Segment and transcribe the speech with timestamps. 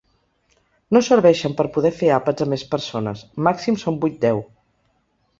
[0.95, 4.41] No serveixen per poder fer àpats amb més persones, màxim són vuit-deu!